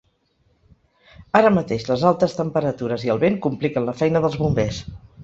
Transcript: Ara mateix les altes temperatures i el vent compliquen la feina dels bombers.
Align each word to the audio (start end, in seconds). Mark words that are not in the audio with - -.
Ara 1.39 1.51
mateix 1.57 1.85
les 1.89 2.05
altes 2.11 2.33
temperatures 2.39 3.05
i 3.09 3.13
el 3.17 3.21
vent 3.25 3.37
compliquen 3.47 3.87
la 3.91 3.95
feina 4.01 4.23
dels 4.25 4.39
bombers. 4.45 4.81